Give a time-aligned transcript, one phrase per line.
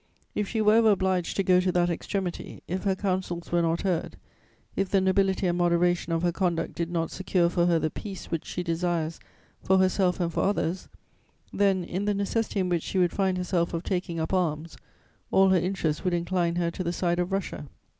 [0.33, 3.83] If she were ever obliged to go to that extremity, if her counsels were not
[3.83, 4.17] heard,
[4.75, 8.31] if the nobility and moderation of her conduct did not secure for her the peace
[8.31, 9.19] which she desires
[9.61, 10.87] for herself and for others,
[11.53, 14.75] then, in the necessity in which she would find herself of taking up arms,
[15.29, 17.67] all her interests would incline her to the side of Russia.